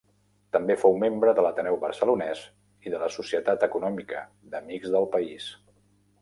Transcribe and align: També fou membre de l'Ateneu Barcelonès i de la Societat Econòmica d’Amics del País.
També 0.55 0.75
fou 0.83 0.95
membre 1.01 1.33
de 1.39 1.43
l'Ateneu 1.45 1.77
Barcelonès 1.83 2.41
i 2.87 2.95
de 2.95 3.03
la 3.03 3.11
Societat 3.17 3.67
Econòmica 3.69 4.25
d’Amics 4.55 4.91
del 4.97 5.07
País. 5.19 5.49